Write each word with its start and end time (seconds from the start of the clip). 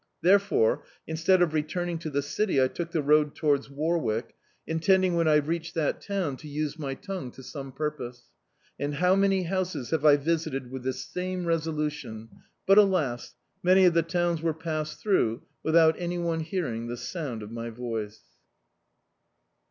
Therefore, 0.23 0.83
instead 1.05 1.43
of 1.43 1.53
re 1.53 1.61
turning 1.61 1.99
to 1.99 2.09
the 2.09 2.23
city 2.23 2.59
I 2.59 2.67
took 2.67 2.89
the 2.89 3.03
road 3.03 3.35
towards 3.35 3.69
Warwick, 3.69 4.33
intending 4.65 5.13
when 5.13 5.27
I 5.27 5.35
readied 5.37 5.75
that 5.75 6.01
town 6.01 6.37
to 6.37 6.47
use 6.47 6.79
my 6.79 6.95
tongue 6.95 7.29
to 7.33 7.43
some 7.43 7.71
purpose. 7.71 8.31
And 8.79 8.95
how 8.95 9.15
many 9.15 9.43
houses 9.43 9.91
have 9.91 10.03
I 10.03 10.17
visited 10.17 10.71
with 10.71 10.81
this 10.81 11.05
same 11.05 11.45
resolution, 11.45 12.29
but, 12.65 12.79
alas, 12.79 13.35
many 13.61 13.85
of 13.85 13.93
die 13.93 14.01
towns 14.01 14.41
were 14.41 14.55
passed 14.55 14.99
through 14.99 15.43
without 15.61 15.95
any 15.99 16.17
one 16.17 16.39
hearing 16.39 16.87
the 16.87 16.97
sound 16.97 17.43
of 17.43 17.51
my 17.51 17.69
voice. 17.69 18.23